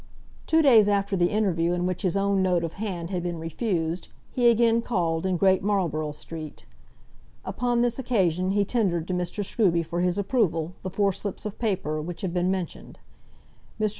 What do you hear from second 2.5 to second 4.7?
of hand had been refused, he